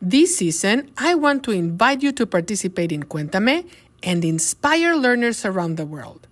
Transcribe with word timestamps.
This 0.00 0.36
season, 0.36 0.92
I 0.98 1.14
want 1.14 1.42
to 1.44 1.52
invite 1.52 2.02
you 2.02 2.12
to 2.12 2.26
participate 2.26 2.92
in 2.92 3.04
Cuéntame 3.04 3.66
and 4.02 4.24
inspire 4.24 4.94
learners 4.94 5.44
around 5.44 5.76
the 5.76 5.86
world. 5.86 6.28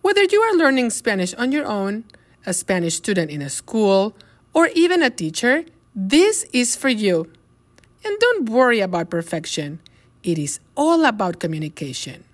Whether 0.00 0.24
you 0.24 0.40
are 0.40 0.56
learning 0.56 0.88
Spanish 0.90 1.34
on 1.34 1.52
your 1.52 1.66
own, 1.66 2.04
a 2.46 2.54
Spanish 2.54 2.96
student 2.96 3.30
in 3.30 3.42
a 3.42 3.50
school, 3.50 4.16
or 4.54 4.68
even 4.74 5.02
a 5.02 5.10
teacher, 5.10 5.64
this 5.94 6.44
is 6.52 6.76
for 6.76 6.88
you. 6.88 7.30
And 8.04 8.18
don't 8.18 8.48
worry 8.48 8.80
about 8.80 9.10
perfection. 9.10 9.80
It 10.22 10.38
is 10.38 10.60
all 10.74 11.04
about 11.04 11.40
communication. 11.40 12.24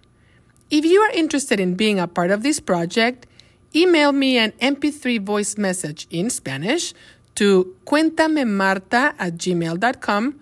If 0.71 0.85
you 0.85 1.01
are 1.01 1.11
interested 1.11 1.59
in 1.59 1.75
being 1.75 1.99
a 1.99 2.07
part 2.07 2.31
of 2.31 2.45
this 2.45 2.61
project, 2.61 3.27
email 3.75 4.13
me 4.13 4.39
an 4.39 4.53
MP3 4.63 5.21
voice 5.21 5.59
message 5.59 6.07
in 6.11 6.31
Spanish 6.31 6.95
to 7.35 7.75
cuentamemarta 7.87 9.15
at 9.19 9.35
gmail.com 9.35 10.41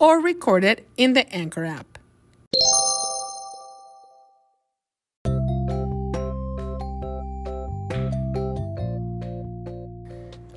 or 0.00 0.18
record 0.20 0.64
it 0.64 0.88
in 0.96 1.12
the 1.12 1.30
Anchor 1.32 1.64
app. 1.64 1.98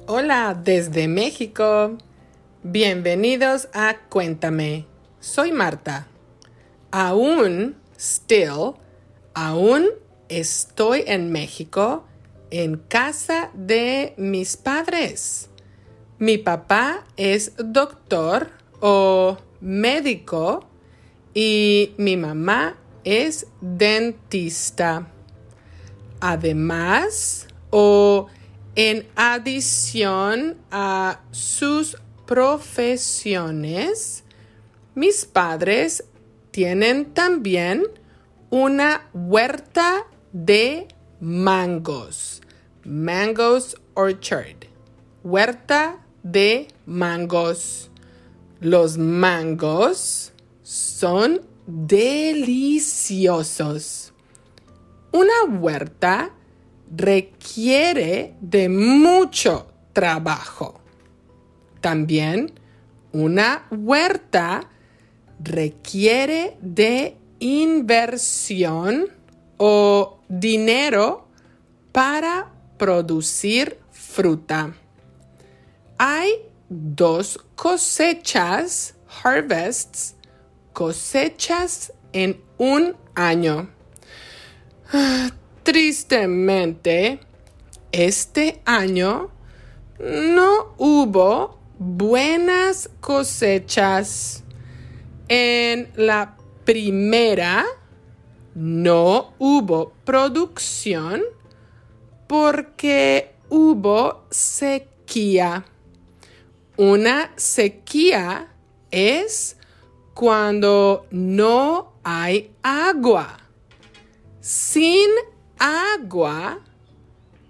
Hola 0.08 0.56
desde 0.56 1.08
México. 1.08 1.98
Bienvenidos 2.64 3.68
a 3.74 3.98
Cuéntame. 4.10 4.86
Soy 5.20 5.52
Marta. 5.52 6.08
Aún, 6.92 7.76
still, 7.98 8.76
aún 9.34 9.90
estoy 10.30 11.04
en 11.08 11.32
México, 11.32 12.06
en 12.52 12.78
casa 12.78 13.50
de 13.54 14.14
mis 14.18 14.56
padres. 14.56 15.50
Mi 16.20 16.38
papá 16.38 17.04
es 17.18 17.54
doctor 17.58 18.63
o 18.86 19.38
médico 19.62 20.68
y 21.34 21.94
mi 21.98 22.18
mamá 22.18 22.76
es 23.06 23.48
dentista. 23.62 25.08
Además, 26.20 27.48
o 27.70 28.28
en 28.76 29.08
adición 29.16 30.58
a 30.70 31.22
sus 31.32 31.96
profesiones, 32.26 34.26
mis 34.96 35.24
padres 35.24 36.04
tienen 36.52 37.14
también 37.14 37.86
una 38.50 39.08
huerta 39.14 40.08
de 40.34 40.90
mangos. 41.22 42.42
Mangos 42.84 43.78
Orchard. 43.94 44.66
Huerta 45.24 46.06
de 46.22 46.68
mangos. 46.86 47.90
Los 48.64 48.98
mangos 48.98 50.34
son 50.62 51.42
deliciosos. 51.68 52.94
Una 55.12 55.44
huerta 55.60 56.32
requiere 56.96 58.36
de 58.40 58.70
mucho 58.70 59.68
trabajo. 59.92 60.80
También 61.82 62.54
una 63.12 63.68
huerta 63.70 64.70
requiere 65.44 66.56
de 66.62 67.18
inversión 67.40 69.10
o 69.58 70.22
dinero 70.30 71.28
para 71.92 72.54
producir 72.78 73.78
fruta. 73.92 74.74
Hay 75.98 76.53
dos 76.70 77.40
cosechas, 77.56 78.96
harvests, 79.24 80.16
cosechas 80.74 81.94
en 82.12 82.42
un 82.58 82.96
año. 83.16 83.70
Tristemente, 85.64 87.20
este 87.92 88.62
año 88.66 89.32
no 90.00 90.74
hubo 90.78 91.60
buenas 91.80 92.90
cosechas. 93.00 94.44
En 95.30 95.90
la 95.96 96.38
primera 96.66 97.66
no 98.56 99.34
hubo 99.40 99.94
producción 100.06 101.22
porque 102.28 103.36
hubo 103.50 104.26
sequía. 104.30 105.66
Una 106.78 107.32
sequía 107.36 108.48
es 108.90 109.58
cuando 110.16 111.06
no 111.12 111.94
hay 112.04 112.52
agua. 112.64 113.38
Sin 114.42 115.08
agua, 115.60 116.60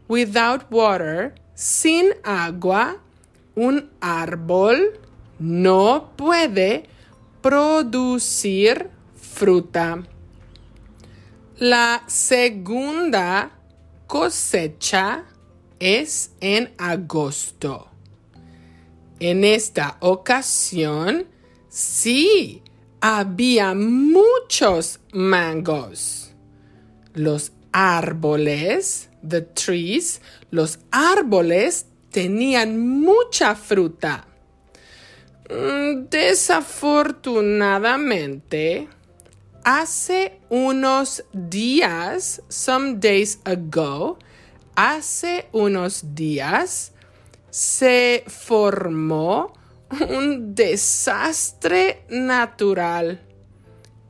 without 0.09 0.65
water, 0.69 1.35
sin 1.55 2.09
agua, 2.23 2.97
un 3.55 3.89
árbol 4.01 4.99
no 5.39 6.11
puede 6.17 6.83
producir 7.41 8.89
fruta. 9.15 10.03
La 11.57 12.03
segunda 12.07 13.51
cosecha 14.05 15.23
es 15.79 16.31
en 16.41 16.73
agosto. 16.77 17.92
En 19.25 19.45
esta 19.45 19.95
ocasión, 20.01 21.27
sí, 21.69 22.61
había 22.99 23.73
muchos 23.73 24.99
mangos. 25.13 26.33
Los 27.13 27.53
árboles, 27.71 29.09
the 29.25 29.43
trees, 29.43 30.19
los 30.51 30.79
árboles 30.91 31.85
tenían 32.11 32.77
mucha 32.77 33.55
fruta. 33.55 34.27
Mm, 35.49 36.09
desafortunadamente, 36.09 38.89
hace 39.63 40.41
unos 40.49 41.23
días, 41.31 42.41
some 42.49 42.95
days 42.95 43.39
ago, 43.45 44.19
hace 44.75 45.47
unos 45.53 46.13
días, 46.13 46.91
se 47.53 48.23
formó 48.25 49.53
un 50.09 50.55
desastre 50.55 52.03
natural, 52.09 53.21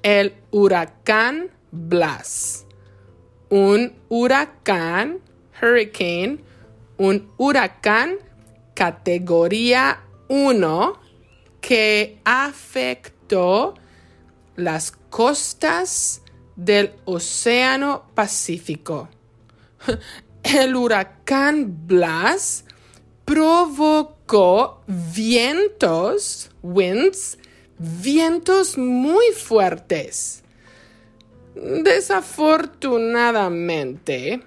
el 0.02 0.34
huracán 0.50 1.52
Blas. 1.70 2.66
Un 3.50 3.94
huracán, 4.08 5.20
hurricane, 5.62 6.40
un 6.98 7.34
huracán 7.36 8.16
categoría 8.76 10.04
1 10.30 11.02
que 11.60 12.22
afectó 12.24 13.74
las 14.56 14.92
costas 15.10 16.22
del 16.56 16.94
Océano 17.04 18.06
Pacífico. 18.16 19.10
El 20.44 20.76
huracán 20.76 21.88
Blas 21.88 22.63
provocó 23.26 24.82
vientos, 24.88 26.50
winds, 26.62 27.38
vientos 27.78 28.78
muy 28.78 29.32
fuertes. 29.32 30.44
Desafortunadamente, 31.56 34.44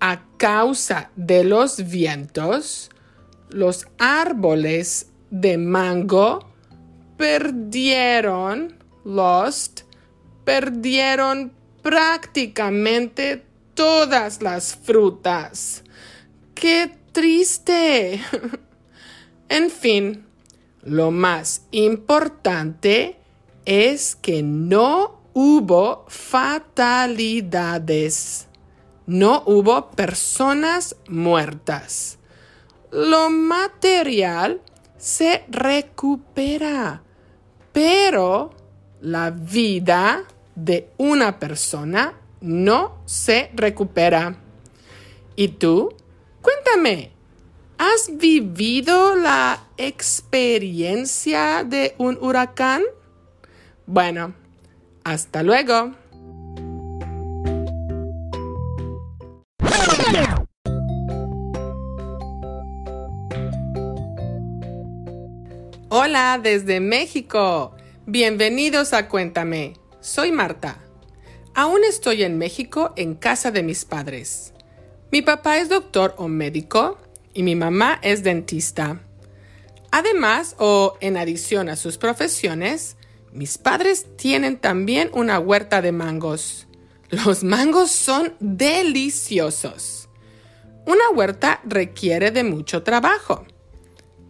a 0.00 0.22
causa 0.36 1.10
de 1.16 1.44
los 1.44 1.88
vientos, 1.88 2.90
los 3.50 3.86
árboles 3.98 5.08
de 5.30 5.56
mango 5.58 6.50
perdieron, 7.16 8.76
lost, 9.04 9.82
perdieron 10.44 11.52
prácticamente 11.82 13.44
todas 13.74 14.42
las 14.42 14.74
frutas. 14.74 15.84
¡Qué 16.54 16.92
triste! 17.14 18.20
en 19.48 19.70
fin, 19.70 20.26
lo 20.82 21.10
más 21.10 21.62
importante 21.70 23.16
es 23.64 24.14
que 24.16 24.42
no 24.42 25.22
hubo 25.32 26.04
fatalidades. 26.08 27.08
No 29.06 29.42
hubo 29.46 29.90
personas 29.92 30.96
muertas. 31.08 32.18
Lo 32.90 33.30
material 33.30 34.60
se 34.98 35.44
recupera, 35.48 37.02
pero 37.72 38.50
la 39.00 39.30
vida 39.30 40.24
de 40.54 40.90
una 40.96 41.38
persona 41.38 42.14
no 42.40 42.98
se 43.04 43.50
recupera. 43.54 44.36
¿Y 45.36 45.48
tú? 45.48 45.90
Cuéntame, 46.44 47.14
¿Has 47.78 48.18
vivido 48.18 49.16
la 49.16 49.66
experiencia 49.76 51.64
de 51.64 51.94
un 51.98 52.16
huracán? 52.20 52.82
Bueno, 53.86 54.32
hasta 55.02 55.42
luego. 55.42 55.92
Hola 65.88 66.38
desde 66.42 66.78
México. 66.78 67.74
Bienvenidos 68.06 68.92
a 68.92 69.08
Cuéntame. 69.08 69.74
Soy 70.00 70.30
Marta. 70.30 70.78
Aún 71.54 71.82
estoy 71.84 72.22
en 72.22 72.38
México 72.38 72.92
en 72.96 73.14
casa 73.14 73.50
de 73.50 73.64
mis 73.64 73.84
padres. 73.84 74.53
Mi 75.14 75.22
papá 75.22 75.58
es 75.58 75.68
doctor 75.68 76.12
o 76.18 76.26
médico 76.26 76.98
y 77.34 77.44
mi 77.44 77.54
mamá 77.54 78.00
es 78.02 78.24
dentista. 78.24 79.00
Además, 79.92 80.56
o 80.58 80.98
en 81.00 81.16
adición 81.16 81.68
a 81.68 81.76
sus 81.76 81.98
profesiones, 81.98 82.96
mis 83.30 83.56
padres 83.56 84.06
tienen 84.16 84.58
también 84.58 85.10
una 85.12 85.38
huerta 85.38 85.82
de 85.82 85.92
mangos. 85.92 86.66
Los 87.10 87.44
mangos 87.44 87.92
son 87.92 88.34
deliciosos. 88.40 90.08
Una 90.84 91.08
huerta 91.14 91.60
requiere 91.62 92.32
de 92.32 92.42
mucho 92.42 92.82
trabajo. 92.82 93.46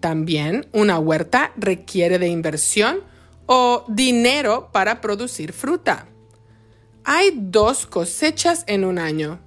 También 0.01 0.67
una 0.73 0.99
huerta 0.99 1.55
requiere 1.57 2.19
de 2.19 2.29
inversión 2.29 3.01
o 3.47 3.87
dinero 3.89 4.69
para 4.71 5.01
producir 5.01 5.55
fruta. 5.55 6.09
Hay 7.05 7.31
dos 7.35 7.87
cosechas 7.87 8.65
en 8.67 8.85
un 8.85 8.99
año. 8.99 9.44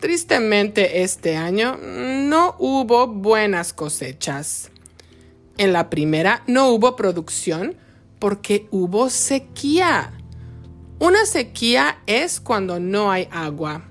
Tristemente 0.00 1.02
este 1.02 1.36
año 1.36 1.78
no 1.80 2.56
hubo 2.58 3.06
buenas 3.06 3.72
cosechas. 3.72 4.70
En 5.56 5.72
la 5.72 5.88
primera 5.88 6.42
no 6.46 6.68
hubo 6.70 6.96
producción 6.96 7.76
porque 8.18 8.66
hubo 8.70 9.10
sequía. 9.10 10.12
Una 10.98 11.26
sequía 11.26 11.98
es 12.06 12.40
cuando 12.40 12.80
no 12.80 13.10
hay 13.10 13.28
agua. 13.30 13.84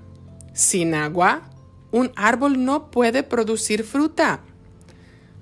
Sin 0.54 0.94
agua, 0.94 1.50
un 1.92 2.12
árbol 2.16 2.64
no 2.64 2.92
puede 2.92 3.24
producir 3.24 3.84
fruta. 3.84 4.42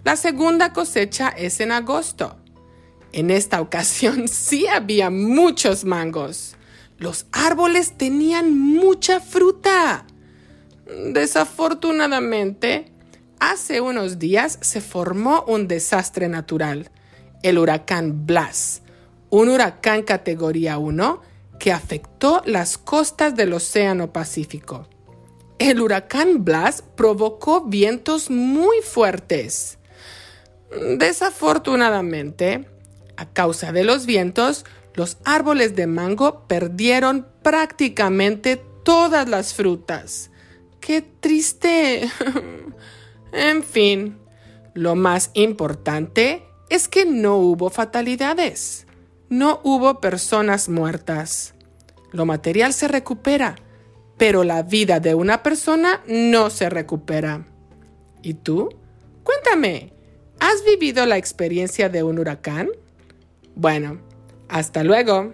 La 0.04 0.16
segunda 0.16 0.74
cosecha 0.74 1.30
es 1.30 1.60
en 1.60 1.72
agosto. 1.72 2.36
En 3.14 3.30
esta 3.30 3.62
ocasión 3.62 4.28
sí 4.28 4.68
había 4.68 5.10
muchos 5.10 5.86
mangos. 5.86 6.56
Los 6.98 7.26
árboles 7.32 7.98
tenían 7.98 8.58
mucha 8.58 9.20
fruta. 9.20 10.06
Desafortunadamente, 10.98 12.92
hace 13.40 13.82
unos 13.82 14.20
días 14.20 14.58
se 14.62 14.82
formó 14.82 15.44
un 15.48 15.68
desastre 15.68 16.28
natural, 16.28 16.92
el 17.44 17.58
huracán 17.58 18.26
Blas, 18.26 18.82
un 19.30 19.50
huracán 19.50 20.04
categoría 20.04 20.78
1 20.78 21.22
que 21.60 21.72
afectó 21.72 22.42
las 22.46 22.78
costas 22.78 23.36
del 23.36 23.54
Océano 23.54 24.12
Pacífico. 24.12 24.88
El 25.60 25.80
huracán 25.80 26.44
Blas 26.44 26.84
provocó 26.96 27.62
vientos 27.62 28.30
muy 28.30 28.78
fuertes. 28.82 29.78
Desafortunadamente, 30.98 32.68
a 33.16 33.32
causa 33.32 33.72
de 33.72 33.84
los 33.84 34.06
vientos, 34.06 34.66
los 34.96 35.18
árboles 35.24 35.76
de 35.76 35.88
mango 35.88 36.48
perdieron 36.48 37.28
prácticamente 37.44 38.58
todas 38.84 39.30
las 39.30 39.54
frutas. 39.54 40.32
¡Qué 40.82 41.02
triste! 41.02 42.12
en 43.32 43.64
fin, 43.64 44.18
lo 44.74 44.96
más 44.96 45.32
importante 45.34 46.44
es 46.70 46.90
que 46.90 47.06
no 47.06 47.38
hubo 47.38 47.70
fatalidades. 47.70 48.86
No 49.30 49.62
hubo 49.64 50.02
personas 50.02 50.68
muertas. 50.68 51.54
Lo 52.12 52.26
material 52.26 52.74
se 52.74 52.90
recupera, 52.90 53.56
pero 54.18 54.44
la 54.44 54.64
vida 54.64 55.00
de 55.00 55.16
una 55.16 55.44
persona 55.44 56.02
no 56.08 56.50
se 56.50 56.70
recupera. 56.70 57.48
¿Y 58.22 58.34
tú? 58.34 58.68
Cuéntame, 59.24 59.94
¿Has 60.42 60.66
vivido 60.66 61.06
la 61.06 61.18
experiencia 61.18 61.88
de 61.88 62.02
un 62.02 62.18
huracán? 62.18 62.70
Bueno, 63.54 64.02
hasta 64.50 64.84
luego. 64.84 65.34